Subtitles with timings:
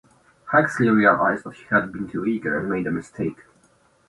[0.47, 3.37] Huxley realized that he had been too eager and made a mistake.